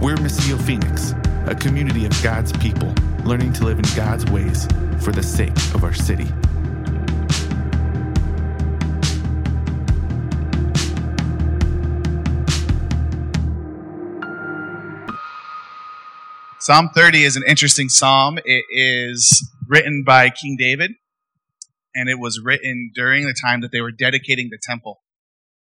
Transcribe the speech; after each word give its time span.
We're 0.00 0.16
Missio 0.16 0.58
Phoenix, 0.58 1.12
a 1.44 1.54
community 1.54 2.06
of 2.06 2.22
God's 2.22 2.52
people 2.54 2.94
learning 3.22 3.52
to 3.52 3.66
live 3.66 3.78
in 3.78 3.84
God's 3.94 4.24
ways 4.30 4.64
for 5.04 5.12
the 5.12 5.22
sake 5.22 5.54
of 5.74 5.84
our 5.84 5.92
city. 5.92 6.24
Psalm 16.60 16.88
30 16.94 17.24
is 17.24 17.36
an 17.36 17.42
interesting 17.46 17.90
psalm. 17.90 18.38
It 18.42 18.64
is 18.70 19.52
written 19.68 20.02
by 20.02 20.30
King 20.30 20.56
David, 20.58 20.92
and 21.94 22.08
it 22.08 22.18
was 22.18 22.40
written 22.42 22.90
during 22.94 23.26
the 23.26 23.34
time 23.38 23.60
that 23.60 23.70
they 23.70 23.82
were 23.82 23.92
dedicating 23.92 24.48
the 24.50 24.58
temple. 24.62 25.02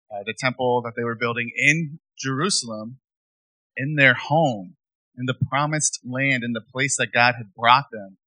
Uh, 0.09 0.23
the 0.25 0.33
temple 0.39 0.81
that 0.83 0.93
they 0.95 1.03
were 1.03 1.15
building 1.15 1.51
in 1.53 1.99
Jerusalem 2.17 3.00
in 3.81 3.95
their 3.95 4.13
home, 4.13 4.75
in 5.17 5.25
the 5.25 5.33
promised 5.33 5.99
land, 6.05 6.43
in 6.43 6.53
the 6.53 6.61
place 6.61 6.97
that 6.97 7.11
God 7.11 7.33
had 7.37 7.53
brought 7.55 7.85
them 7.91 8.17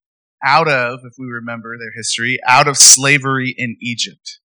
out 0.45 0.69
of, 0.69 1.01
if 1.05 1.15
we 1.17 1.27
remember 1.27 1.79
their 1.79 1.93
history, 1.95 2.39
out 2.47 2.67
of 2.67 2.77
slavery 2.77 3.55
in 3.57 3.77
Egypt, 3.81 4.41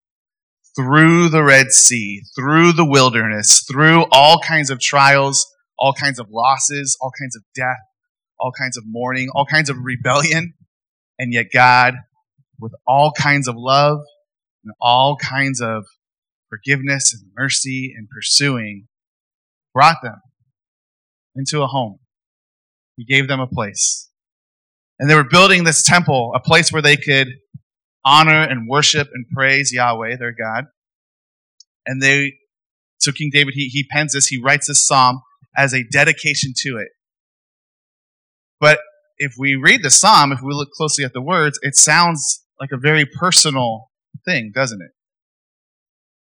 through 0.75 1.30
the 1.30 1.43
Red 1.43 1.71
Sea, 1.71 2.21
through 2.35 2.73
the 2.73 2.85
wilderness, 2.85 3.66
through 3.71 4.05
all 4.11 4.39
kinds 4.39 4.70
of 4.70 4.80
trials, 4.80 5.47
all 5.80 5.93
kinds 5.93 6.20
of 6.20 6.27
losses, 6.30 6.97
all 7.02 7.11
kinds 7.17 7.35
of 7.35 7.44
death, 7.55 7.77
all 8.39 8.52
kinds 8.52 8.77
of 8.77 8.83
mourning, 8.85 9.30
all 9.33 9.45
kinds 9.45 9.69
of 9.69 9.77
rebellion. 9.81 10.53
And 11.17 11.33
yet 11.33 11.47
God, 11.53 11.95
with 12.59 12.73
all 12.85 13.11
kinds 13.11 13.47
of 13.47 13.55
love 13.58 13.99
and 14.63 14.73
all 14.81 15.16
kinds 15.16 15.61
of 15.61 15.85
forgiveness 16.49 17.13
and 17.13 17.31
mercy 17.35 17.94
and 17.97 18.09
pursuing, 18.09 18.88
brought 19.73 19.97
them 20.03 20.21
into 21.37 21.61
a 21.61 21.67
home. 21.67 21.99
He 22.95 23.05
gave 23.05 23.27
them 23.27 23.39
a 23.39 23.47
place. 23.47 24.09
And 24.99 25.09
they 25.09 25.16
were 25.16 25.23
building 25.23 25.63
this 25.63 25.83
temple, 25.83 26.31
a 26.35 26.39
place 26.39 26.71
where 26.71 26.81
they 26.81 26.97
could 26.97 27.27
honor 28.03 28.41
and 28.41 28.67
worship 28.67 29.09
and 29.13 29.25
praise 29.29 29.71
Yahweh, 29.71 30.17
their 30.17 30.31
God. 30.31 30.66
And 31.85 32.02
they, 32.02 32.33
so 32.97 33.11
King 33.11 33.29
David, 33.31 33.53
he, 33.53 33.67
he 33.67 33.83
pens 33.83 34.13
this, 34.13 34.27
he 34.27 34.41
writes 34.41 34.67
this 34.67 34.85
psalm 34.85 35.21
as 35.55 35.73
a 35.73 35.83
dedication 35.91 36.53
to 36.63 36.77
it. 36.77 36.89
But 38.59 38.79
if 39.17 39.33
we 39.38 39.55
read 39.55 39.83
the 39.83 39.89
psalm, 39.89 40.31
if 40.31 40.41
we 40.41 40.53
look 40.53 40.72
closely 40.72 41.03
at 41.03 41.13
the 41.13 41.22
words, 41.22 41.59
it 41.61 41.75
sounds 41.75 42.44
like 42.59 42.72
a 42.72 42.77
very 42.77 43.05
personal 43.05 43.91
thing, 44.25 44.51
doesn't 44.53 44.81
it? 44.81 44.91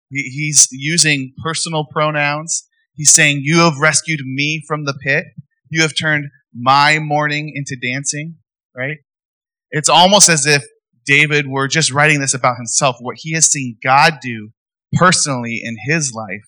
He's 0.09 0.67
using 0.72 1.33
personal 1.44 1.86
pronouns. 1.86 2.67
He's 2.95 3.13
saying, 3.13 3.41
You 3.44 3.59
have 3.59 3.80
rescued 3.80 4.22
me 4.25 4.63
from 4.67 4.86
the 4.86 4.94
pit. 4.94 5.25
You 5.69 5.81
have 5.81 5.97
turned 5.97 6.25
my 6.53 6.99
mourning 6.99 7.52
into 7.55 7.75
dancing, 7.75 8.36
right? 8.75 8.97
It's 9.72 9.89
almost 9.89 10.30
as 10.30 10.45
if 10.45 10.63
David 11.05 11.47
were 11.47 11.67
just 11.67 11.91
writing 11.91 12.19
this 12.19 12.33
about 12.33 12.58
himself, 12.58 12.97
what 12.99 13.17
he 13.19 13.33
has 13.33 13.47
seen 13.47 13.77
God 13.83 14.19
do 14.21 14.52
personally 14.94 15.61
in 15.64 15.75
his 15.88 16.14
life, 16.14 16.45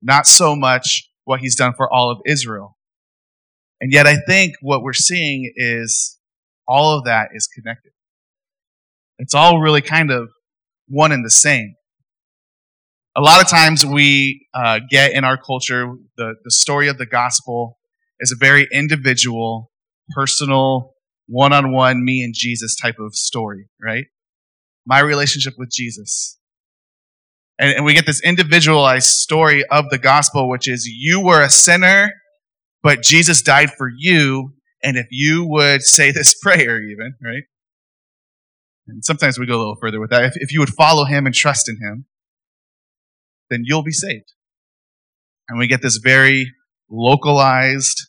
not 0.00 0.26
so 0.26 0.54
much 0.54 1.08
what 1.24 1.40
he's 1.40 1.56
done 1.56 1.74
for 1.76 1.92
all 1.92 2.10
of 2.10 2.18
Israel. 2.26 2.76
And 3.80 3.92
yet, 3.92 4.06
I 4.06 4.18
think 4.26 4.54
what 4.60 4.82
we're 4.82 4.92
seeing 4.92 5.52
is 5.56 6.18
all 6.68 6.96
of 6.96 7.04
that 7.04 7.30
is 7.34 7.46
connected. 7.48 7.92
It's 9.18 9.34
all 9.34 9.58
really 9.58 9.82
kind 9.82 10.10
of 10.10 10.28
one 10.86 11.12
and 11.12 11.24
the 11.24 11.30
same 11.30 11.74
a 13.16 13.20
lot 13.20 13.42
of 13.42 13.48
times 13.48 13.84
we 13.84 14.46
uh, 14.54 14.80
get 14.88 15.12
in 15.12 15.24
our 15.24 15.36
culture 15.36 15.92
the, 16.16 16.34
the 16.44 16.50
story 16.50 16.88
of 16.88 16.98
the 16.98 17.06
gospel 17.06 17.78
is 18.20 18.32
a 18.32 18.36
very 18.36 18.68
individual, 18.72 19.70
personal, 20.10 20.94
one 21.26 21.52
on 21.52 21.72
one, 21.72 22.04
me 22.04 22.22
and 22.22 22.34
Jesus 22.36 22.76
type 22.76 22.98
of 22.98 23.14
story, 23.14 23.68
right? 23.82 24.06
My 24.86 25.00
relationship 25.00 25.54
with 25.56 25.70
Jesus. 25.70 26.38
And, 27.58 27.74
and 27.76 27.84
we 27.84 27.94
get 27.94 28.06
this 28.06 28.22
individualized 28.22 29.08
story 29.08 29.64
of 29.66 29.90
the 29.90 29.98
gospel, 29.98 30.48
which 30.48 30.68
is 30.68 30.86
you 30.86 31.20
were 31.20 31.42
a 31.42 31.50
sinner, 31.50 32.12
but 32.82 33.02
Jesus 33.02 33.42
died 33.42 33.70
for 33.70 33.90
you. 33.94 34.54
And 34.82 34.96
if 34.96 35.06
you 35.10 35.44
would 35.46 35.82
say 35.82 36.10
this 36.12 36.34
prayer, 36.34 36.82
even, 36.82 37.14
right? 37.22 37.44
And 38.88 39.04
sometimes 39.04 39.38
we 39.38 39.46
go 39.46 39.56
a 39.56 39.58
little 39.58 39.76
further 39.80 40.00
with 40.00 40.10
that. 40.10 40.24
If, 40.24 40.32
if 40.36 40.52
you 40.52 40.60
would 40.60 40.70
follow 40.70 41.04
him 41.04 41.26
and 41.26 41.34
trust 41.34 41.68
in 41.68 41.76
him, 41.76 42.06
then 43.50 43.62
you'll 43.64 43.82
be 43.82 43.92
saved. 43.92 44.32
And 45.48 45.58
we 45.58 45.66
get 45.66 45.82
this 45.82 45.96
very 45.96 46.52
localized, 46.88 48.06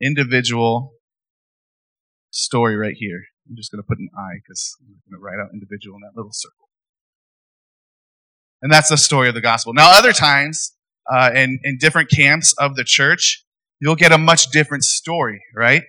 individual 0.00 0.92
story 2.30 2.76
right 2.76 2.94
here. 2.96 3.22
I'm 3.48 3.56
just 3.56 3.72
going 3.72 3.82
to 3.82 3.86
put 3.86 3.98
an 3.98 4.08
I 4.16 4.36
because 4.42 4.76
I'm 4.80 4.86
going 5.10 5.18
to 5.18 5.24
write 5.24 5.42
out 5.42 5.50
individual 5.52 5.96
in 5.96 6.02
that 6.02 6.14
little 6.14 6.32
circle. 6.32 6.68
And 8.60 8.72
that's 8.72 8.90
the 8.90 8.96
story 8.96 9.28
of 9.28 9.34
the 9.34 9.40
gospel. 9.40 9.72
Now, 9.72 9.96
other 9.96 10.12
times, 10.12 10.74
uh, 11.10 11.30
in, 11.34 11.58
in 11.64 11.78
different 11.78 12.10
camps 12.10 12.54
of 12.58 12.76
the 12.76 12.84
church, 12.84 13.44
you'll 13.80 13.96
get 13.96 14.12
a 14.12 14.18
much 14.18 14.50
different 14.50 14.84
story, 14.84 15.40
right? 15.54 15.82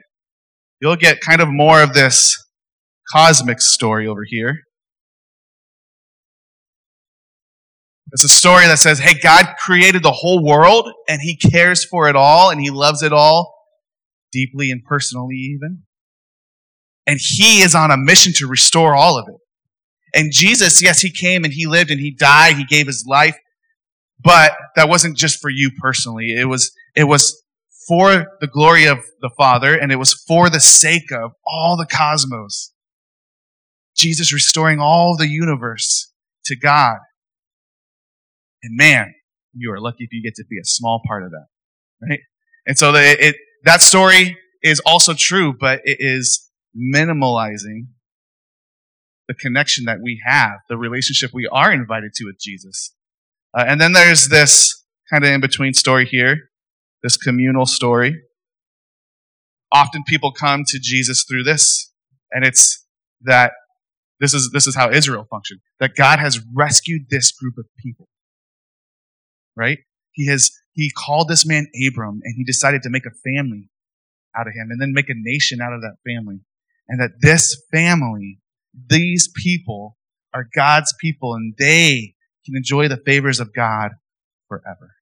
You'll 0.80 0.96
get 0.96 1.20
kind 1.20 1.42
of 1.42 1.50
more 1.50 1.82
of 1.82 1.94
this 1.94 2.38
cosmic 3.12 3.60
story 3.60 4.08
over 4.08 4.24
here. 4.26 4.60
It's 8.12 8.24
a 8.24 8.30
story 8.30 8.66
that 8.66 8.80
says, 8.80 9.00
hey, 9.00 9.20
God 9.20 9.56
created 9.60 10.02
the 10.02 10.12
whole 10.12 10.44
world 10.44 10.90
and 11.08 11.22
he 11.22 11.38
cares 11.38 11.86
for 11.86 12.10
it 12.10 12.16
all 12.16 12.50
and 12.50 12.60
he 12.60 12.72
loves 12.72 13.04
it 13.04 13.14
all 13.14 13.56
deeply 14.32 14.72
and 14.72 14.84
personally, 14.84 15.36
even. 15.36 15.84
And 17.06 17.20
he 17.22 17.62
is 17.62 17.76
on 17.76 17.92
a 17.92 17.98
mission 17.98 18.34
to 18.38 18.48
restore 18.48 18.96
all 18.96 19.18
of 19.18 19.28
it. 19.28 19.36
And 20.14 20.32
Jesus, 20.32 20.82
yes, 20.82 21.02
he 21.02 21.12
came 21.12 21.44
and 21.44 21.54
he 21.54 21.68
lived 21.68 21.92
and 21.92 22.00
he 22.00 22.12
died, 22.12 22.56
he 22.56 22.66
gave 22.66 22.88
his 22.88 23.06
life, 23.08 23.38
but 24.24 24.54
that 24.76 24.90
wasn't 24.90 25.18
just 25.18 25.40
for 25.40 25.50
you 25.50 25.70
personally. 25.80 26.32
It 26.32 26.46
was, 26.46 26.72
it 26.96 27.04
was 27.04 27.44
for 27.88 28.26
the 28.42 28.48
glory 28.48 28.86
of 28.86 29.00
the 29.22 29.30
Father 29.38 29.76
and 29.76 29.92
it 29.92 29.98
was 29.98 30.14
for 30.28 30.50
the 30.50 30.60
sake 30.60 31.12
of 31.12 31.34
all 31.46 31.78
the 31.78 31.86
cosmos. 31.86 32.74
Jesus 33.96 34.34
restoring 34.34 34.80
all 34.80 35.16
the 35.16 35.28
universe 35.28 36.12
to 36.46 36.56
God. 36.56 36.98
And 38.64 38.76
man, 38.76 39.14
you 39.54 39.72
are 39.72 39.80
lucky 39.80 40.04
if 40.04 40.10
you 40.12 40.22
get 40.22 40.36
to 40.36 40.46
be 40.50 40.58
a 40.58 40.66
small 40.66 41.02
part 41.08 41.24
of 41.24 41.32
that, 41.32 41.48
right? 42.02 42.20
And 42.68 42.78
so 42.78 42.92
the, 42.92 43.28
it, 43.28 43.36
that 43.64 43.82
story 43.82 44.38
is 44.62 44.82
also 44.86 45.14
true, 45.14 45.54
but 45.58 45.82
it 45.86 45.98
is 46.00 46.50
minimalizing 46.76 47.88
the 49.28 49.34
connection 49.34 49.86
that 49.86 50.00
we 50.02 50.22
have, 50.26 50.60
the 50.70 50.78
relationship 50.78 51.32
we 51.34 51.48
are 51.52 51.72
invited 51.72 52.14
to 52.16 52.26
with 52.26 52.40
Jesus. 52.40 52.94
Uh, 53.58 53.64
and 53.68 53.80
then 53.80 53.94
there's 53.94 54.28
this 54.28 54.84
kind 55.12 55.24
of 55.24 55.32
in 55.32 55.42
between 55.42 55.74
story 55.74 56.06
here, 56.06 56.50
this 57.04 57.18
communal 57.18 57.66
story. 57.66 58.16
Often 59.72 60.04
people 60.08 60.32
come 60.32 60.64
to 60.68 60.80
Jesus 60.82 61.26
through 61.30 61.44
this, 61.44 61.92
and 62.32 62.44
it's 62.44 62.86
that 63.22 63.52
this 64.20 64.34
is, 64.34 64.50
this 64.52 64.68
is 64.68 64.76
how 64.76 64.90
Israel 64.92 65.26
functioned, 65.30 65.62
that 65.80 65.96
God 65.96 66.20
has 66.20 66.40
rescued 66.56 67.04
this 67.10 67.32
group 67.32 67.54
of 67.58 67.66
people 67.78 68.09
right? 69.56 69.80
He 70.12 70.28
has 70.28 70.52
he 70.74 70.92
called 70.92 71.28
this 71.28 71.46
man 71.46 71.68
Abram 71.88 72.22
and 72.24 72.34
he 72.36 72.44
decided 72.44 72.82
to 72.84 72.90
make 72.90 73.06
a 73.06 73.12
family 73.12 73.70
out 74.36 74.48
of 74.48 74.54
him 74.54 74.70
and 74.72 74.80
then 74.80 74.94
make 74.94 75.10
a 75.10 75.14
nation 75.16 75.60
out 75.62 75.74
of 75.74 75.82
that 75.82 75.98
family. 76.06 76.40
And 76.88 77.00
that 77.02 77.22
this 77.22 77.62
family, 77.72 78.40
these 78.88 79.30
people 79.36 79.98
are 80.34 80.48
God's 80.56 80.94
people 81.00 81.34
and 81.34 81.54
they 81.58 82.16
can 82.46 82.56
enjoy 82.56 82.88
the 82.88 83.02
favors 83.06 83.40
of 83.40 83.54
God 83.54 83.92
forever. 84.48 84.96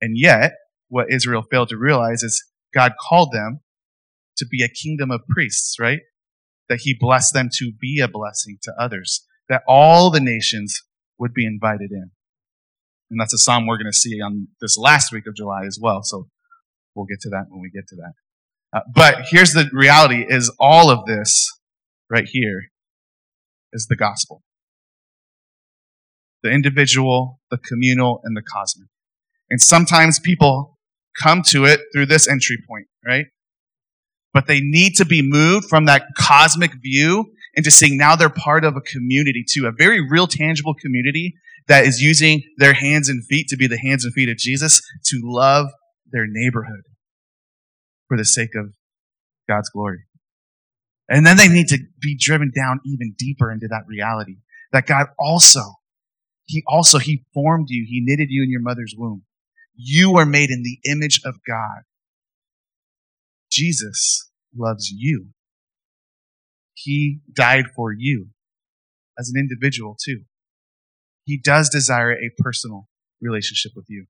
And 0.00 0.16
yet, 0.16 0.52
what 0.88 1.10
Israel 1.10 1.44
failed 1.50 1.68
to 1.70 1.76
realize 1.76 2.22
is 2.22 2.44
God 2.74 2.92
called 3.00 3.32
them 3.32 3.60
to 4.36 4.46
be 4.46 4.62
a 4.62 4.68
kingdom 4.68 5.10
of 5.10 5.20
priests, 5.28 5.76
right? 5.78 6.00
That 6.68 6.80
he 6.82 6.96
blessed 6.98 7.34
them 7.34 7.48
to 7.58 7.72
be 7.80 8.00
a 8.00 8.08
blessing 8.08 8.58
to 8.62 8.72
others. 8.78 9.26
That 9.48 9.62
all 9.66 10.10
the 10.10 10.20
nations 10.20 10.82
would 11.20 11.34
be 11.34 11.46
invited 11.46 11.92
in. 11.92 12.10
And 13.10 13.20
that's 13.20 13.34
a 13.34 13.38
psalm 13.38 13.66
we're 13.66 13.76
going 13.76 13.92
to 13.92 13.96
see 13.96 14.20
on 14.20 14.48
this 14.60 14.76
last 14.78 15.12
week 15.12 15.26
of 15.28 15.36
July 15.36 15.64
as 15.66 15.78
well. 15.80 16.00
So 16.02 16.26
we'll 16.94 17.06
get 17.06 17.20
to 17.20 17.28
that 17.30 17.46
when 17.48 17.60
we 17.60 17.70
get 17.70 17.86
to 17.88 17.96
that. 17.96 18.12
Uh, 18.72 18.80
but 18.94 19.26
here's 19.30 19.52
the 19.52 19.68
reality 19.72 20.24
is 20.28 20.52
all 20.58 20.90
of 20.90 21.04
this 21.04 21.46
right 22.08 22.26
here 22.26 22.70
is 23.72 23.86
the 23.88 23.96
gospel. 23.96 24.42
The 26.42 26.50
individual, 26.50 27.40
the 27.50 27.58
communal, 27.58 28.20
and 28.24 28.36
the 28.36 28.42
cosmic. 28.42 28.88
And 29.50 29.60
sometimes 29.60 30.18
people 30.20 30.78
come 31.20 31.42
to 31.48 31.64
it 31.64 31.80
through 31.92 32.06
this 32.06 32.28
entry 32.28 32.58
point, 32.68 32.86
right? 33.04 33.26
But 34.32 34.46
they 34.46 34.60
need 34.60 34.94
to 34.96 35.04
be 35.04 35.22
moved 35.22 35.68
from 35.68 35.86
that 35.86 36.04
cosmic 36.16 36.72
view 36.80 37.32
into 37.54 37.70
seeing 37.70 37.96
now 37.96 38.16
they're 38.16 38.30
part 38.30 38.64
of 38.64 38.76
a 38.76 38.80
community 38.80 39.44
too, 39.48 39.66
a 39.66 39.72
very 39.72 40.00
real, 40.00 40.26
tangible 40.26 40.74
community 40.74 41.34
that 41.66 41.84
is 41.84 42.00
using 42.00 42.42
their 42.56 42.72
hands 42.72 43.08
and 43.08 43.24
feet 43.26 43.48
to 43.48 43.56
be 43.56 43.66
the 43.66 43.78
hands 43.78 44.04
and 44.04 44.14
feet 44.14 44.28
of 44.28 44.36
Jesus 44.36 44.80
to 45.06 45.20
love 45.22 45.66
their 46.10 46.26
neighborhood 46.28 46.82
for 48.08 48.16
the 48.16 48.24
sake 48.24 48.54
of 48.54 48.72
God's 49.48 49.70
glory. 49.70 50.04
And 51.08 51.26
then 51.26 51.36
they 51.36 51.48
need 51.48 51.68
to 51.68 51.78
be 52.00 52.16
driven 52.18 52.52
down 52.54 52.80
even 52.84 53.14
deeper 53.18 53.50
into 53.50 53.66
that 53.68 53.82
reality 53.88 54.36
that 54.72 54.86
God 54.86 55.08
also, 55.18 55.62
He 56.44 56.62
also, 56.66 56.98
He 56.98 57.24
formed 57.34 57.66
you. 57.68 57.84
He 57.88 58.00
knitted 58.04 58.28
you 58.30 58.42
in 58.42 58.50
your 58.50 58.60
mother's 58.60 58.94
womb. 58.96 59.22
You 59.74 60.16
are 60.16 60.26
made 60.26 60.50
in 60.50 60.62
the 60.62 60.78
image 60.90 61.20
of 61.24 61.34
God. 61.46 61.82
Jesus 63.50 64.30
loves 64.56 64.90
you. 64.90 65.28
He 66.82 67.20
died 67.32 67.66
for 67.74 67.92
you 67.92 68.28
as 69.18 69.30
an 69.32 69.38
individual 69.38 69.96
too. 70.02 70.22
He 71.24 71.38
does 71.38 71.68
desire 71.68 72.12
a 72.12 72.30
personal 72.38 72.88
relationship 73.20 73.72
with 73.76 73.86
you. 73.88 74.06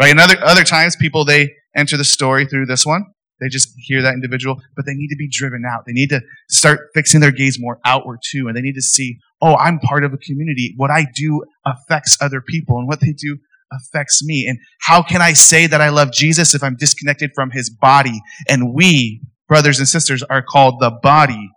Right? 0.00 0.10
And 0.10 0.20
other, 0.20 0.36
other 0.42 0.64
times 0.64 0.94
people, 0.96 1.24
they 1.24 1.54
enter 1.74 1.96
the 1.96 2.04
story 2.04 2.46
through 2.46 2.66
this 2.66 2.86
one. 2.86 3.06
They 3.40 3.48
just 3.48 3.72
hear 3.76 4.00
that 4.02 4.14
individual, 4.14 4.60
but 4.76 4.86
they 4.86 4.94
need 4.94 5.08
to 5.08 5.16
be 5.16 5.28
driven 5.28 5.64
out. 5.68 5.84
They 5.86 5.92
need 5.92 6.08
to 6.10 6.22
start 6.48 6.88
fixing 6.94 7.20
their 7.20 7.32
gaze 7.32 7.58
more 7.60 7.80
outward 7.84 8.20
too. 8.24 8.48
And 8.48 8.56
they 8.56 8.62
need 8.62 8.76
to 8.76 8.82
see, 8.82 9.18
oh, 9.42 9.56
I'm 9.56 9.78
part 9.78 10.04
of 10.04 10.14
a 10.14 10.18
community. 10.18 10.72
What 10.76 10.90
I 10.90 11.06
do 11.14 11.44
affects 11.66 12.16
other 12.20 12.40
people 12.40 12.78
and 12.78 12.88
what 12.88 13.00
they 13.00 13.12
do 13.12 13.38
affects 13.72 14.24
me. 14.24 14.46
And 14.48 14.58
how 14.80 15.02
can 15.02 15.20
I 15.20 15.32
say 15.34 15.66
that 15.66 15.80
I 15.80 15.90
love 15.90 16.12
Jesus 16.12 16.54
if 16.54 16.62
I'm 16.62 16.76
disconnected 16.76 17.32
from 17.34 17.50
his 17.50 17.68
body? 17.68 18.22
And 18.48 18.72
we, 18.72 19.20
brothers 19.48 19.78
and 19.78 19.88
sisters, 19.88 20.22
are 20.22 20.42
called 20.42 20.80
the 20.80 20.90
body 20.90 21.50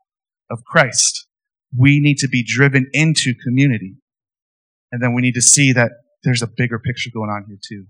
of 0.50 0.64
Christ. 0.66 1.28
We 1.76 2.00
need 2.00 2.18
to 2.20 2.28
be 2.28 2.44
driven 2.44 2.88
into 2.94 3.34
community. 3.34 3.96
And 4.92 5.02
then 5.02 5.14
we 5.14 5.22
need 5.22 5.36
to 5.36 5.42
see 5.42 5.72
that 5.74 5.92
there's 6.24 6.42
a 6.42 6.48
bigger 6.48 6.80
picture 6.80 7.10
going 7.14 7.30
on 7.30 7.46
here 7.48 7.60
too. 7.62 7.86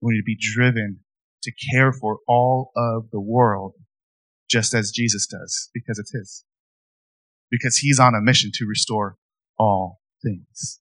We 0.00 0.12
need 0.12 0.20
to 0.20 0.24
be 0.24 0.38
driven 0.40 1.00
to 1.42 1.52
care 1.72 1.92
for 1.92 2.18
all 2.26 2.70
of 2.76 3.10
the 3.10 3.20
world 3.20 3.74
just 4.50 4.74
as 4.74 4.90
Jesus 4.90 5.26
does 5.26 5.70
because 5.74 5.98
it's 5.98 6.12
his. 6.12 6.44
Because 7.50 7.78
he's 7.78 7.98
on 7.98 8.14
a 8.14 8.20
mission 8.20 8.50
to 8.54 8.66
restore 8.66 9.16
all 9.58 10.00
things. 10.22 10.80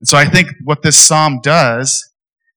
And 0.00 0.08
so 0.08 0.18
I 0.18 0.26
think 0.26 0.48
what 0.64 0.82
this 0.82 0.98
psalm 0.98 1.40
does 1.42 2.10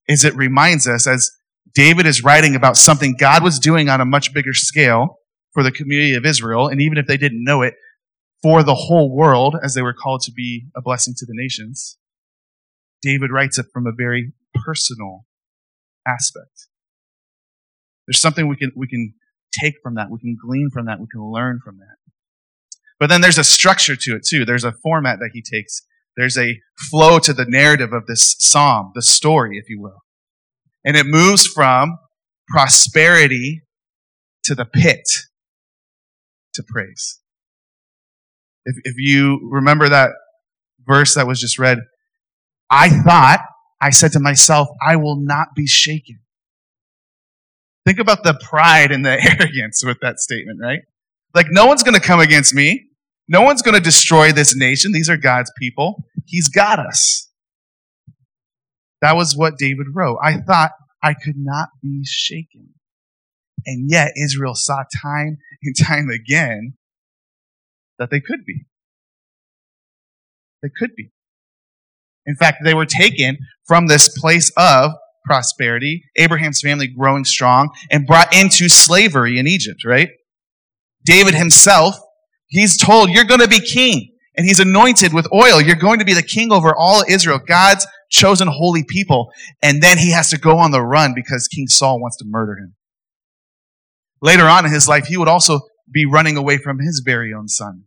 is 0.07 0.25
it 0.25 0.35
reminds 0.35 0.87
us 0.87 1.07
as 1.07 1.31
David 1.73 2.05
is 2.05 2.23
writing 2.23 2.55
about 2.55 2.77
something 2.77 3.15
God 3.17 3.43
was 3.43 3.59
doing 3.59 3.89
on 3.89 4.01
a 4.01 4.05
much 4.05 4.33
bigger 4.33 4.53
scale 4.53 5.19
for 5.53 5.63
the 5.63 5.71
community 5.71 6.15
of 6.15 6.25
Israel, 6.25 6.67
and 6.67 6.81
even 6.81 6.97
if 6.97 7.07
they 7.07 7.17
didn't 7.17 7.43
know 7.43 7.61
it, 7.61 7.75
for 8.41 8.63
the 8.63 8.75
whole 8.75 9.15
world 9.15 9.55
as 9.63 9.73
they 9.73 9.81
were 9.81 9.93
called 9.93 10.21
to 10.21 10.31
be 10.31 10.67
a 10.75 10.81
blessing 10.81 11.13
to 11.17 11.25
the 11.25 11.33
nations. 11.35 11.97
David 13.01 13.31
writes 13.31 13.57
it 13.57 13.67
from 13.73 13.87
a 13.87 13.91
very 13.91 14.33
personal 14.53 15.25
aspect. 16.07 16.67
There's 18.07 18.21
something 18.21 18.47
we 18.47 18.55
can, 18.55 18.71
we 18.75 18.87
can 18.87 19.13
take 19.59 19.75
from 19.81 19.95
that, 19.95 20.09
we 20.09 20.19
can 20.19 20.37
glean 20.39 20.69
from 20.71 20.85
that, 20.85 20.99
we 20.99 21.07
can 21.11 21.21
learn 21.21 21.59
from 21.63 21.77
that. 21.77 21.97
But 22.99 23.09
then 23.09 23.21
there's 23.21 23.37
a 23.37 23.43
structure 23.43 23.95
to 23.95 24.15
it 24.15 24.25
too. 24.25 24.45
There's 24.45 24.63
a 24.63 24.71
format 24.71 25.19
that 25.19 25.31
he 25.33 25.41
takes. 25.41 25.81
There's 26.15 26.37
a 26.37 26.59
flow 26.89 27.19
to 27.19 27.33
the 27.33 27.45
narrative 27.45 27.93
of 27.93 28.07
this 28.07 28.35
psalm, 28.39 28.91
the 28.95 29.03
story, 29.03 29.57
if 29.57 29.69
you 29.69 29.79
will. 29.79 30.03
And 30.83 30.97
it 30.97 31.05
moves 31.05 31.45
from 31.45 31.99
prosperity 32.47 33.61
to 34.45 34.55
the 34.55 34.65
pit 34.65 35.07
to 36.57 36.63
praise. 36.67 37.19
If, 38.65 38.75
if 38.83 38.95
you 38.97 39.49
remember 39.49 39.89
that 39.89 40.11
verse 40.85 41.15
that 41.15 41.25
was 41.25 41.39
just 41.39 41.57
read, 41.57 41.79
I 42.69 42.89
thought, 42.89 43.39
I 43.81 43.91
said 43.91 44.11
to 44.13 44.19
myself, 44.19 44.67
I 44.85 44.97
will 44.97 45.15
not 45.15 45.49
be 45.55 45.67
shaken. 45.67 46.19
Think 47.85 47.99
about 47.99 48.23
the 48.23 48.37
pride 48.43 48.91
and 48.91 49.05
the 49.05 49.11
arrogance 49.39 49.83
with 49.85 49.99
that 50.01 50.19
statement, 50.19 50.59
right? 50.61 50.81
Like, 51.33 51.47
no 51.49 51.65
one's 51.65 51.83
going 51.83 51.93
to 51.93 52.05
come 52.05 52.19
against 52.19 52.53
me. 52.53 52.87
No 53.29 53.41
one's 53.41 53.61
going 53.61 53.75
to 53.75 53.81
destroy 53.81 54.31
this 54.31 54.55
nation. 54.55 54.91
These 54.91 55.09
are 55.09 55.17
God's 55.17 55.51
people. 55.57 56.03
He's 56.25 56.49
got 56.49 56.79
us. 56.79 57.29
That 59.01 59.15
was 59.15 59.35
what 59.35 59.57
David 59.57 59.87
wrote. 59.93 60.17
I 60.23 60.37
thought 60.37 60.71
I 61.03 61.13
could 61.13 61.37
not 61.37 61.69
be 61.81 62.03
shaken. 62.03 62.73
And 63.65 63.89
yet, 63.89 64.13
Israel 64.21 64.55
saw 64.55 64.83
time 65.01 65.37
and 65.63 65.75
time 65.85 66.09
again 66.09 66.73
that 67.99 68.09
they 68.09 68.19
could 68.19 68.45
be. 68.45 68.65
They 70.61 70.69
could 70.77 70.95
be. 70.95 71.11
In 72.25 72.35
fact, 72.35 72.59
they 72.63 72.73
were 72.73 72.85
taken 72.85 73.37
from 73.65 73.87
this 73.87 74.17
place 74.17 74.51
of 74.57 74.91
prosperity, 75.25 76.03
Abraham's 76.17 76.61
family 76.61 76.87
growing 76.87 77.25
strong, 77.25 77.69
and 77.91 78.07
brought 78.07 78.35
into 78.35 78.69
slavery 78.69 79.37
in 79.37 79.47
Egypt, 79.47 79.85
right? 79.85 80.09
David 81.05 81.35
himself, 81.35 81.95
he's 82.47 82.77
told, 82.77 83.09
You're 83.09 83.25
going 83.25 83.41
to 83.41 83.47
be 83.47 83.59
king. 83.59 84.13
And 84.35 84.45
he's 84.45 84.59
anointed 84.59 85.13
with 85.13 85.27
oil. 85.33 85.59
You're 85.59 85.75
going 85.75 85.97
to 85.97 86.05
be 86.05 86.13
the 86.13 86.21
king 86.21 86.51
over 86.51 86.75
all 86.75 87.03
Israel, 87.09 87.39
God's 87.45 87.87
chosen 88.11 88.47
holy 88.47 88.83
people. 88.83 89.31
And 89.63 89.81
then 89.81 89.97
he 89.97 90.11
has 90.11 90.29
to 90.29 90.37
go 90.37 90.59
on 90.59 90.69
the 90.69 90.81
run 90.81 91.13
because 91.15 91.47
King 91.47 91.67
Saul 91.67 91.99
wants 91.99 92.17
to 92.17 92.25
murder 92.27 92.55
him. 92.55 92.75
Later 94.21 94.45
on 94.45 94.65
in 94.65 94.71
his 94.71 94.87
life, 94.87 95.05
he 95.05 95.17
would 95.17 95.27
also 95.27 95.61
be 95.91 96.05
running 96.05 96.37
away 96.37 96.57
from 96.57 96.79
his 96.79 97.01
very 97.05 97.33
own 97.33 97.47
son. 97.47 97.83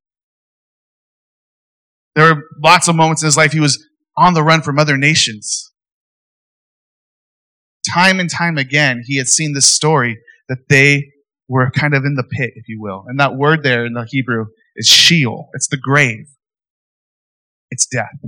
There 2.14 2.34
were 2.34 2.42
lots 2.62 2.88
of 2.88 2.96
moments 2.96 3.22
in 3.22 3.26
his 3.26 3.36
life 3.36 3.52
he 3.52 3.60
was 3.60 3.84
on 4.16 4.34
the 4.34 4.42
run 4.42 4.62
from 4.62 4.78
other 4.78 4.96
nations 4.96 5.70
time 7.88 8.20
and 8.20 8.30
time 8.30 8.58
again, 8.58 9.02
he 9.04 9.16
had 9.16 9.28
seen 9.28 9.54
this 9.54 9.66
story 9.66 10.18
that 10.48 10.68
they 10.68 11.10
were 11.48 11.70
kind 11.70 11.94
of 11.94 12.04
in 12.04 12.14
the 12.14 12.24
pit, 12.24 12.52
if 12.54 12.68
you 12.68 12.80
will. 12.80 13.04
And 13.06 13.18
that 13.20 13.36
word 13.36 13.62
there 13.62 13.84
in 13.84 13.94
the 13.94 14.06
Hebrew 14.08 14.46
is 14.76 14.86
Sheol. 14.86 15.48
It's 15.54 15.68
the 15.68 15.76
grave. 15.76 16.26
It's 17.70 17.86
death. 17.86 18.18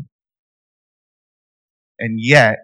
And 1.99 2.19
yet, 2.21 2.57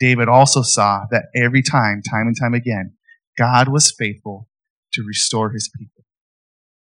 David 0.00 0.28
also 0.28 0.62
saw 0.62 1.06
that 1.10 1.24
every 1.34 1.62
time, 1.62 2.02
time 2.08 2.26
and 2.26 2.36
time 2.38 2.54
again, 2.54 2.94
God 3.38 3.68
was 3.68 3.94
faithful 3.96 4.48
to 4.94 5.02
restore 5.02 5.50
his 5.50 5.70
people. 5.78 6.04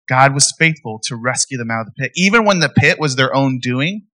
God 0.08 0.34
was 0.34 0.54
faithful 0.58 1.00
to 1.04 1.16
rescue 1.16 1.58
them 1.58 1.70
out 1.70 1.82
of 1.82 1.88
the 1.88 2.04
pit. 2.04 2.12
Even 2.16 2.46
when 2.46 2.60
the 2.60 2.70
pit 2.70 3.00
was 3.00 3.16
their 3.16 3.36
own 3.36 3.60
doing, 3.60 4.08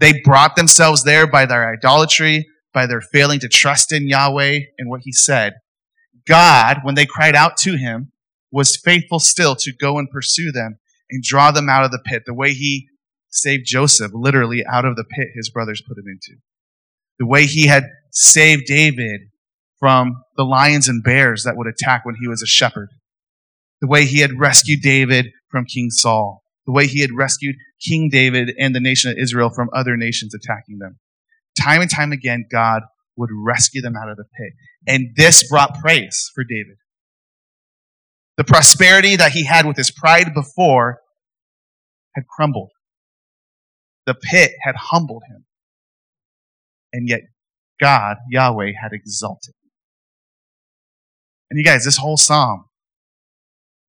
they 0.00 0.20
brought 0.24 0.56
themselves 0.56 1.04
there 1.04 1.26
by 1.26 1.46
their 1.46 1.72
idolatry, 1.72 2.46
by 2.74 2.86
their 2.86 3.00
failing 3.00 3.40
to 3.40 3.48
trust 3.48 3.92
in 3.92 4.08
Yahweh 4.08 4.60
and 4.78 4.90
what 4.90 5.02
he 5.04 5.12
said, 5.12 5.54
God, 6.26 6.80
when 6.82 6.96
they 6.96 7.06
cried 7.06 7.36
out 7.36 7.56
to 7.58 7.76
him, 7.76 8.12
was 8.50 8.76
faithful 8.76 9.20
still 9.20 9.54
to 9.56 9.72
go 9.72 9.98
and 9.98 10.10
pursue 10.10 10.50
them 10.50 10.78
and 11.10 11.22
draw 11.22 11.50
them 11.50 11.68
out 11.68 11.84
of 11.84 11.92
the 11.92 12.00
pit, 12.04 12.24
the 12.26 12.34
way 12.34 12.52
he 12.52 12.88
saved 13.30 13.66
Joseph 13.66 14.12
literally 14.14 14.64
out 14.66 14.84
of 14.84 14.96
the 14.96 15.04
pit 15.04 15.28
his 15.34 15.50
brothers 15.50 15.82
put 15.86 15.98
him 15.98 16.06
into. 16.08 16.40
The 17.18 17.26
way 17.26 17.44
he 17.44 17.66
had 17.66 17.84
saved 18.10 18.66
David 18.66 19.20
from 19.78 20.22
the 20.36 20.44
lions 20.44 20.88
and 20.88 21.02
bears 21.02 21.44
that 21.44 21.56
would 21.56 21.66
attack 21.66 22.04
when 22.04 22.16
he 22.20 22.28
was 22.28 22.42
a 22.42 22.46
shepherd. 22.46 22.88
The 23.80 23.88
way 23.88 24.04
he 24.04 24.20
had 24.20 24.38
rescued 24.38 24.80
David 24.80 25.26
from 25.50 25.66
King 25.66 25.90
Saul. 25.90 26.42
The 26.66 26.72
way 26.72 26.86
he 26.86 27.00
had 27.00 27.10
rescued 27.14 27.56
King 27.80 28.08
David 28.10 28.54
and 28.58 28.74
the 28.74 28.80
nation 28.80 29.10
of 29.10 29.18
Israel 29.18 29.50
from 29.50 29.68
other 29.74 29.96
nations 29.96 30.34
attacking 30.34 30.78
them. 30.78 30.98
Time 31.60 31.82
and 31.82 31.90
time 31.90 32.12
again, 32.12 32.46
God 32.50 32.82
would 33.16 33.30
rescue 33.32 33.82
them 33.82 33.96
out 33.96 34.10
of 34.10 34.16
the 34.16 34.24
pit. 34.24 34.52
And 34.86 35.14
this 35.16 35.48
brought 35.48 35.78
praise 35.80 36.30
for 36.34 36.44
David. 36.44 36.76
The 38.36 38.44
prosperity 38.44 39.16
that 39.16 39.32
he 39.32 39.44
had 39.44 39.66
with 39.66 39.76
his 39.76 39.90
pride 39.90 40.34
before 40.34 41.00
had 42.14 42.26
crumbled. 42.26 42.70
The 44.04 44.14
pit 44.14 44.52
had 44.62 44.76
humbled 44.76 45.22
him. 45.28 45.44
And 46.92 47.08
yet 47.08 47.22
God, 47.80 48.16
Yahweh, 48.30 48.72
had 48.80 48.92
exalted. 48.92 49.54
And 51.50 51.58
you 51.58 51.64
guys, 51.64 51.84
this 51.84 51.96
whole 51.96 52.16
psalm, 52.16 52.64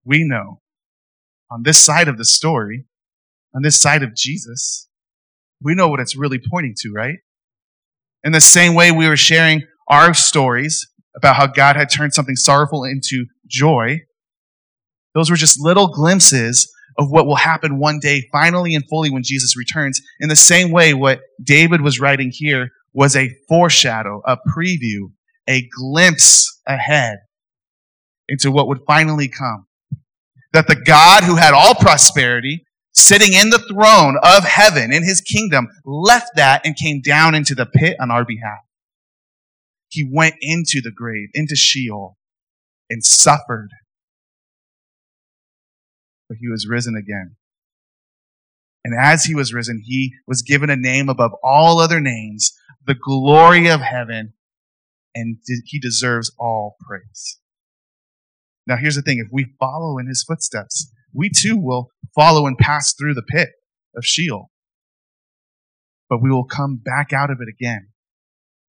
we 0.06 0.24
know 0.24 0.62
on 1.52 1.64
this 1.64 1.78
side 1.78 2.08
of 2.08 2.18
the 2.18 2.26
story, 2.26 2.86
on 3.56 3.62
this 3.62 3.80
side 3.80 4.04
of 4.04 4.16
Jesus, 4.16 4.88
we 5.62 5.74
know 5.74 5.88
what 5.88 6.00
it's 6.00 6.16
really 6.16 6.40
pointing 6.40 6.76
to, 6.80 6.92
right? 6.92 7.18
In 8.24 8.32
the 8.32 8.42
same 8.42 8.76
way 8.76 8.92
we 8.92 9.08
were 9.08 9.18
sharing 9.18 9.64
our 9.88 10.14
stories 10.14 10.88
about 11.16 11.36
how 11.36 11.48
God 11.48 11.76
had 11.76 11.90
turned 11.90 12.14
something 12.14 12.36
sorrowful 12.36 12.84
into 12.84 13.26
joy, 13.48 14.02
those 15.16 15.32
were 15.32 15.36
just 15.36 15.60
little 15.60 15.88
glimpses 15.88 16.72
of 17.00 17.10
what 17.10 17.26
will 17.26 17.36
happen 17.36 17.80
one 17.80 18.00
day, 18.00 18.28
finally 18.32 18.76
and 18.76 18.84
fully, 18.90 19.10
when 19.10 19.24
Jesus 19.24 19.58
returns. 19.58 20.02
In 20.20 20.30
the 20.30 20.36
same 20.36 20.72
way, 20.72 20.94
what 20.94 21.22
David 21.44 21.82
was 21.82 22.00
writing 22.00 22.32
here 22.32 22.70
was 22.94 23.16
a 23.16 23.32
foreshadow, 23.48 24.22
a 24.26 24.38
preview, 24.50 25.12
a 25.48 25.68
glimpse 25.80 26.60
ahead 26.68 27.18
into 28.30 28.52
what 28.52 28.68
would 28.68 28.82
finally 28.86 29.28
come. 29.28 29.66
That 30.54 30.68
the 30.68 30.76
God 30.76 31.24
who 31.24 31.36
had 31.36 31.54
all 31.54 31.76
prosperity 31.76 32.66
sitting 32.98 33.34
in 33.34 33.52
the 33.52 33.60
throne 33.60 34.18
of 34.24 34.44
heaven 34.44 34.92
in 34.92 35.04
his 35.04 35.22
kingdom, 35.22 35.68
left 35.86 36.32
that 36.36 36.66
and 36.66 36.76
came 36.76 37.00
down 37.00 37.36
into 37.36 37.54
the 37.54 37.66
pit 37.66 37.96
on 38.00 38.10
our 38.10 38.26
behalf. 38.26 38.60
He 39.90 40.10
went 40.12 40.36
into 40.42 40.82
the 40.82 40.92
grave, 40.92 41.30
into 41.34 41.56
Sheol, 41.56 42.18
and 42.90 43.06
suffered. 43.06 43.70
But 46.28 46.40
he 46.42 46.50
was 46.50 46.68
risen 46.68 46.96
again. 46.96 47.36
And 48.84 49.00
as 49.00 49.26
he 49.26 49.36
was 49.36 49.54
risen, 49.54 49.84
he 49.86 50.14
was 50.26 50.42
given 50.42 50.70
a 50.70 50.76
name 50.76 51.08
above 51.08 51.32
all 51.44 51.80
other 51.80 52.00
names, 52.00 52.58
the 52.86 52.96
glory 52.96 53.68
of 53.70 53.82
heaven, 53.82 54.34
and 55.14 55.38
he 55.66 55.80
deserves 55.80 56.32
all 56.40 56.78
praise. 56.82 57.38
Now, 58.68 58.76
here's 58.76 58.96
the 58.96 59.02
thing 59.02 59.20
if 59.20 59.32
we 59.32 59.54
follow 59.60 59.98
in 59.98 60.08
his 60.08 60.24
footsteps, 60.28 60.92
we 61.14 61.32
too 61.34 61.58
will 61.58 61.90
follow 62.14 62.46
and 62.46 62.58
pass 62.58 62.94
through 62.94 63.14
the 63.14 63.24
pit 63.24 63.50
of 63.96 64.06
Sheol. 64.06 64.52
But 66.10 66.22
we 66.22 66.30
will 66.30 66.44
come 66.44 66.76
back 66.84 67.14
out 67.14 67.32
of 67.32 67.38
it 67.42 67.48
again. 67.48 67.88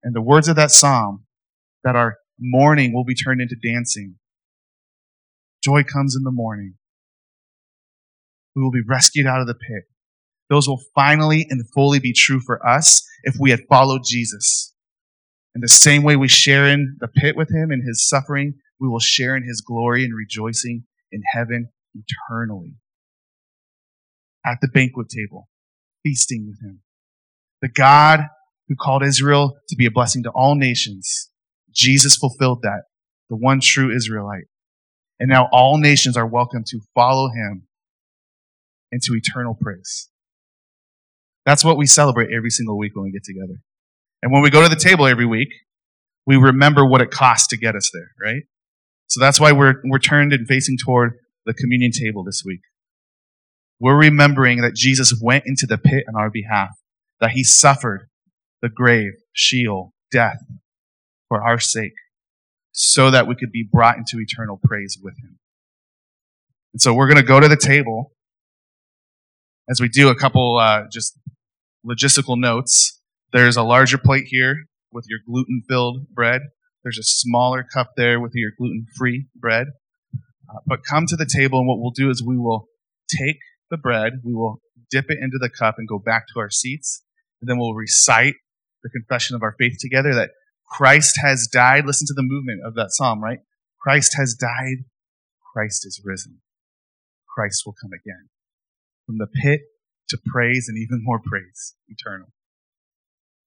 And 0.04 0.14
the 0.14 0.22
words 0.22 0.48
of 0.48 0.56
that 0.56 0.70
psalm, 0.70 1.24
that 1.82 1.96
our 1.96 2.18
mourning 2.38 2.94
will 2.94 3.04
be 3.04 3.14
turned 3.14 3.40
into 3.40 3.56
dancing. 3.56 4.14
Joy 5.62 5.82
comes 5.82 6.14
in 6.16 6.22
the 6.22 6.30
morning. 6.30 6.74
We 8.54 8.62
will 8.62 8.70
be 8.70 8.82
rescued 8.86 9.26
out 9.26 9.40
of 9.40 9.48
the 9.48 9.54
pit. 9.54 9.84
Those 10.48 10.68
will 10.68 10.82
finally 10.94 11.46
and 11.50 11.68
fully 11.74 11.98
be 11.98 12.12
true 12.12 12.40
for 12.40 12.64
us 12.66 13.04
if 13.24 13.36
we 13.38 13.50
had 13.50 13.60
followed 13.68 14.02
Jesus. 14.06 14.72
In 15.54 15.60
the 15.60 15.68
same 15.68 16.04
way 16.04 16.14
we 16.14 16.28
share 16.28 16.68
in 16.68 16.96
the 17.00 17.08
pit 17.08 17.36
with 17.36 17.50
him 17.50 17.70
and 17.70 17.82
his 17.86 18.06
suffering, 18.06 18.54
we 18.80 18.88
will 18.88 19.00
share 19.00 19.36
in 19.36 19.42
his 19.42 19.60
glory 19.60 20.04
and 20.04 20.14
rejoicing 20.14 20.84
in 21.10 21.22
heaven 21.32 21.70
eternally. 21.94 22.74
At 24.44 24.58
the 24.60 24.68
banquet 24.68 25.08
table, 25.08 25.48
feasting 26.02 26.46
with 26.48 26.60
him. 26.62 26.80
The 27.60 27.68
God 27.68 28.20
who 28.68 28.76
called 28.76 29.02
Israel 29.02 29.56
to 29.68 29.76
be 29.76 29.86
a 29.86 29.90
blessing 29.90 30.22
to 30.24 30.30
all 30.30 30.54
nations, 30.54 31.30
Jesus 31.70 32.16
fulfilled 32.16 32.60
that, 32.62 32.82
the 33.28 33.36
one 33.36 33.60
true 33.60 33.94
Israelite. 33.94 34.44
And 35.20 35.28
now 35.28 35.48
all 35.52 35.78
nations 35.78 36.16
are 36.16 36.26
welcome 36.26 36.62
to 36.68 36.80
follow 36.94 37.28
him 37.28 37.66
into 38.92 39.14
eternal 39.14 39.56
praise. 39.60 40.08
That's 41.44 41.64
what 41.64 41.76
we 41.76 41.86
celebrate 41.86 42.28
every 42.34 42.50
single 42.50 42.78
week 42.78 42.94
when 42.94 43.04
we 43.04 43.10
get 43.10 43.24
together. 43.24 43.60
And 44.22 44.32
when 44.32 44.42
we 44.42 44.50
go 44.50 44.62
to 44.62 44.68
the 44.68 44.76
table 44.76 45.06
every 45.06 45.26
week, 45.26 45.48
we 46.26 46.36
remember 46.36 46.84
what 46.84 47.00
it 47.00 47.10
costs 47.10 47.48
to 47.48 47.56
get 47.56 47.74
us 47.74 47.90
there, 47.92 48.10
right? 48.22 48.42
So 49.08 49.20
that's 49.20 49.40
why 49.40 49.52
we're, 49.52 49.74
we're 49.84 49.98
turned 49.98 50.32
and 50.32 50.46
facing 50.46 50.76
toward 50.76 51.14
the 51.46 51.54
communion 51.54 51.92
table 51.92 52.24
this 52.24 52.42
week. 52.44 52.60
We're 53.80 53.96
remembering 53.96 54.60
that 54.60 54.74
Jesus 54.74 55.18
went 55.20 55.44
into 55.46 55.66
the 55.66 55.78
pit 55.78 56.04
on 56.08 56.20
our 56.20 56.30
behalf, 56.30 56.70
that 57.20 57.30
he 57.30 57.44
suffered 57.44 58.08
the 58.60 58.68
grave, 58.68 59.12
Sheol, 59.32 59.92
death 60.10 60.42
for 61.28 61.42
our 61.42 61.58
sake, 61.58 61.94
so 62.72 63.10
that 63.10 63.26
we 63.26 63.34
could 63.34 63.52
be 63.52 63.66
brought 63.70 63.96
into 63.96 64.20
eternal 64.20 64.60
praise 64.62 64.98
with 65.02 65.14
him. 65.18 65.38
And 66.74 66.82
so 66.82 66.92
we're 66.92 67.06
going 67.06 67.16
to 67.16 67.22
go 67.22 67.40
to 67.40 67.48
the 67.48 67.56
table 67.56 68.12
as 69.70 69.80
we 69.80 69.88
do 69.88 70.08
a 70.08 70.14
couple 70.14 70.58
uh, 70.58 70.82
just 70.92 71.18
logistical 71.86 72.38
notes. 72.38 73.00
There's 73.32 73.56
a 73.56 73.62
larger 73.62 73.98
plate 73.98 74.24
here 74.26 74.66
with 74.92 75.06
your 75.08 75.20
gluten 75.26 75.62
filled 75.68 76.08
bread. 76.08 76.42
There's 76.82 76.98
a 76.98 77.04
smaller 77.04 77.64
cup 77.64 77.92
there 77.96 78.20
with 78.20 78.32
your 78.34 78.52
gluten 78.56 78.86
free 78.96 79.26
bread. 79.34 79.68
Uh, 80.48 80.60
but 80.66 80.84
come 80.84 81.06
to 81.06 81.16
the 81.16 81.28
table, 81.30 81.58
and 81.58 81.68
what 81.68 81.78
we'll 81.78 81.90
do 81.90 82.10
is 82.10 82.22
we 82.22 82.38
will 82.38 82.68
take 83.18 83.38
the 83.70 83.76
bread, 83.76 84.20
we 84.24 84.34
will 84.34 84.60
dip 84.90 85.10
it 85.10 85.18
into 85.20 85.38
the 85.38 85.50
cup, 85.50 85.74
and 85.78 85.88
go 85.88 85.98
back 85.98 86.26
to 86.32 86.40
our 86.40 86.50
seats. 86.50 87.02
And 87.40 87.48
then 87.48 87.58
we'll 87.58 87.74
recite 87.74 88.34
the 88.82 88.88
confession 88.88 89.36
of 89.36 89.42
our 89.42 89.54
faith 89.58 89.76
together 89.80 90.14
that 90.14 90.30
Christ 90.66 91.18
has 91.22 91.48
died. 91.50 91.86
Listen 91.86 92.06
to 92.06 92.14
the 92.14 92.22
movement 92.22 92.62
of 92.64 92.74
that 92.74 92.90
psalm, 92.90 93.22
right? 93.22 93.40
Christ 93.80 94.14
has 94.16 94.34
died. 94.34 94.84
Christ 95.52 95.86
is 95.86 96.00
risen. 96.04 96.40
Christ 97.28 97.62
will 97.66 97.74
come 97.80 97.92
again. 97.92 98.28
From 99.06 99.18
the 99.18 99.26
pit 99.26 99.60
to 100.08 100.18
praise 100.26 100.68
and 100.68 100.78
even 100.78 101.02
more 101.02 101.20
praise, 101.24 101.74
eternal. 101.88 102.28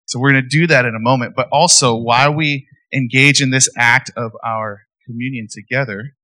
So 0.05 0.19
we're 0.19 0.31
going 0.31 0.43
to 0.43 0.49
do 0.49 0.67
that 0.67 0.85
in 0.85 0.95
a 0.95 0.99
moment. 0.99 1.33
But 1.35 1.47
also, 1.51 1.95
while 1.95 2.33
we 2.33 2.67
engage 2.93 3.41
in 3.41 3.51
this 3.51 3.69
act 3.77 4.11
of 4.15 4.31
our 4.45 4.81
communion 5.05 5.47
together, 5.49 6.15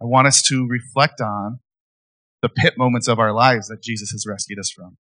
I 0.00 0.06
want 0.06 0.26
us 0.26 0.42
to 0.48 0.66
reflect 0.66 1.20
on 1.20 1.60
the 2.42 2.48
pit 2.48 2.74
moments 2.78 3.06
of 3.06 3.18
our 3.18 3.32
lives 3.32 3.68
that 3.68 3.82
Jesus 3.82 4.10
has 4.10 4.24
rescued 4.26 4.58
us 4.58 4.70
from, 4.70 4.96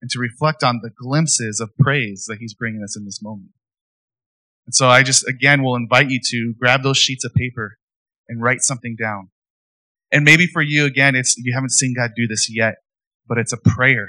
and 0.00 0.10
to 0.10 0.18
reflect 0.18 0.62
on 0.62 0.80
the 0.82 0.90
glimpses 0.90 1.60
of 1.60 1.76
praise 1.78 2.26
that 2.28 2.38
He's 2.38 2.54
bringing 2.54 2.82
us 2.82 2.96
in 2.96 3.04
this 3.04 3.20
moment. 3.22 3.50
And 4.66 4.74
so 4.74 4.88
I 4.88 5.02
just, 5.02 5.26
again, 5.28 5.62
will 5.62 5.74
invite 5.74 6.10
you 6.10 6.20
to 6.30 6.54
grab 6.58 6.82
those 6.82 6.96
sheets 6.96 7.24
of 7.24 7.34
paper 7.34 7.78
and 8.28 8.42
write 8.42 8.62
something 8.62 8.96
down. 8.98 9.30
And 10.12 10.24
maybe 10.24 10.46
for 10.46 10.62
you, 10.62 10.84
again, 10.84 11.16
it's, 11.16 11.36
you 11.36 11.52
haven't 11.54 11.72
seen 11.72 11.94
God 11.94 12.12
do 12.16 12.26
this 12.26 12.48
yet, 12.48 12.76
but 13.26 13.36
it's 13.36 13.52
a 13.52 13.56
prayer. 13.56 14.08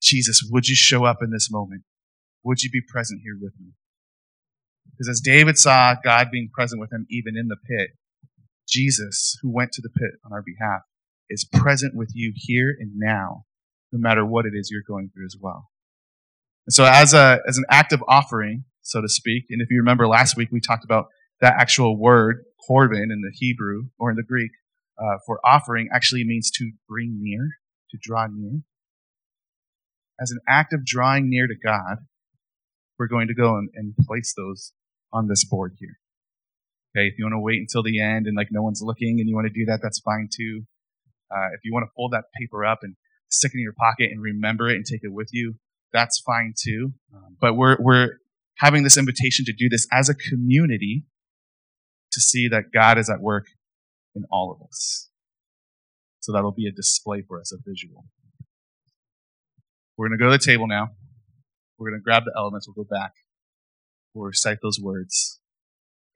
Jesus, 0.00 0.48
would 0.50 0.68
you 0.68 0.76
show 0.76 1.04
up 1.04 1.18
in 1.20 1.30
this 1.30 1.50
moment? 1.50 1.82
Would 2.44 2.62
you 2.62 2.70
be 2.70 2.80
present 2.80 3.20
here 3.22 3.36
with 3.38 3.52
me? 3.60 3.72
Because 4.92 5.08
as 5.08 5.20
David 5.20 5.58
saw 5.58 5.94
God 6.02 6.28
being 6.30 6.50
present 6.52 6.80
with 6.80 6.92
him 6.92 7.06
even 7.10 7.36
in 7.36 7.48
the 7.48 7.56
pit, 7.56 7.90
Jesus, 8.68 9.36
who 9.42 9.50
went 9.50 9.72
to 9.72 9.82
the 9.82 9.90
pit 9.90 10.10
on 10.24 10.32
our 10.32 10.42
behalf, 10.42 10.82
is 11.28 11.44
present 11.44 11.94
with 11.94 12.10
you 12.14 12.32
here 12.34 12.74
and 12.78 12.92
now, 12.96 13.44
no 13.92 13.98
matter 14.00 14.24
what 14.24 14.46
it 14.46 14.52
is 14.54 14.70
you're 14.70 14.82
going 14.86 15.10
through 15.12 15.26
as 15.26 15.36
well. 15.40 15.68
And 16.66 16.74
so, 16.74 16.84
as, 16.84 17.14
a, 17.14 17.40
as 17.48 17.56
an 17.56 17.64
act 17.70 17.92
of 17.92 18.04
offering, 18.08 18.64
so 18.82 19.00
to 19.00 19.08
speak, 19.08 19.44
and 19.50 19.62
if 19.62 19.70
you 19.70 19.78
remember 19.78 20.06
last 20.06 20.36
week, 20.36 20.48
we 20.52 20.60
talked 20.60 20.84
about 20.84 21.06
that 21.40 21.54
actual 21.58 21.98
word, 21.98 22.44
korban, 22.68 23.04
in 23.04 23.22
the 23.22 23.32
Hebrew 23.32 23.84
or 23.98 24.10
in 24.10 24.16
the 24.16 24.22
Greek, 24.22 24.50
uh, 24.98 25.16
for 25.26 25.40
offering 25.44 25.88
actually 25.92 26.24
means 26.24 26.50
to 26.52 26.72
bring 26.88 27.18
near, 27.20 27.48
to 27.90 27.98
draw 28.00 28.26
near. 28.30 28.60
As 30.20 30.30
an 30.30 30.38
act 30.46 30.72
of 30.72 30.84
drawing 30.84 31.30
near 31.30 31.46
to 31.46 31.54
God, 31.64 31.98
we're 32.98 33.08
going 33.08 33.28
to 33.28 33.34
go 33.34 33.56
and, 33.56 33.70
and 33.74 33.96
place 33.96 34.34
those 34.36 34.72
on 35.12 35.28
this 35.28 35.44
board 35.44 35.74
here. 35.78 35.98
Okay, 36.96 37.06
if 37.06 37.14
you 37.18 37.24
want 37.24 37.34
to 37.34 37.40
wait 37.40 37.60
until 37.60 37.82
the 37.82 38.00
end 38.00 38.26
and 38.26 38.36
like 38.36 38.48
no 38.50 38.62
one's 38.62 38.82
looking 38.82 39.20
and 39.20 39.28
you 39.28 39.34
want 39.34 39.46
to 39.46 39.52
do 39.52 39.66
that, 39.66 39.80
that's 39.82 40.00
fine 40.00 40.28
too. 40.34 40.62
Uh, 41.30 41.48
if 41.54 41.60
you 41.62 41.72
want 41.72 41.84
to 41.84 41.90
fold 41.96 42.12
that 42.12 42.24
paper 42.38 42.64
up 42.64 42.80
and 42.82 42.96
stick 43.28 43.52
it 43.54 43.58
in 43.58 43.62
your 43.62 43.74
pocket 43.78 44.10
and 44.10 44.20
remember 44.20 44.68
it 44.68 44.74
and 44.74 44.84
take 44.84 45.04
it 45.04 45.12
with 45.12 45.28
you, 45.32 45.54
that's 45.92 46.20
fine 46.20 46.54
too. 46.60 46.92
Um, 47.14 47.36
but 47.40 47.54
we're 47.54 47.76
we're 47.78 48.18
having 48.56 48.82
this 48.82 48.98
invitation 48.98 49.44
to 49.46 49.52
do 49.52 49.68
this 49.68 49.86
as 49.92 50.08
a 50.08 50.14
community 50.14 51.04
to 52.12 52.20
see 52.20 52.48
that 52.48 52.72
God 52.72 52.98
is 52.98 53.08
at 53.08 53.20
work 53.20 53.46
in 54.14 54.24
all 54.30 54.52
of 54.52 54.66
us. 54.66 55.08
So 56.20 56.32
that'll 56.32 56.52
be 56.52 56.66
a 56.66 56.72
display 56.72 57.22
for 57.26 57.40
us, 57.40 57.52
a 57.52 57.56
visual. 57.64 58.04
We're 59.96 60.08
going 60.08 60.18
to 60.18 60.24
go 60.24 60.30
to 60.30 60.38
the 60.38 60.44
table 60.44 60.66
now. 60.66 60.90
We're 61.78 61.90
going 61.90 62.00
to 62.00 62.04
grab 62.04 62.24
the 62.24 62.32
elements. 62.36 62.68
We'll 62.68 62.84
go 62.84 62.88
back. 62.88 63.12
We'll 64.14 64.26
recite 64.26 64.58
those 64.62 64.78
words. 64.80 65.40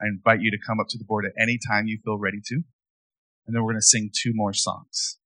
I 0.01 0.07
invite 0.07 0.41
you 0.41 0.51
to 0.51 0.59
come 0.67 0.81
up 0.81 0.89
to 0.91 0.99
the 0.99 1.05
board 1.05 1.25
at 1.25 1.33
any 1.41 1.59
time 1.59 1.87
you 1.87 1.99
feel 2.05 2.19
ready 2.19 2.41
to. 2.47 2.55
And 3.47 3.55
then 3.55 3.63
we're 3.63 3.73
going 3.73 3.81
to 3.81 3.87
sing 3.87 4.11
two 4.13 4.33
more 4.35 4.53
songs. 4.53 5.19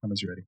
Come 0.00 0.12
as 0.12 0.22
you're 0.22 0.30
ready. 0.30 0.46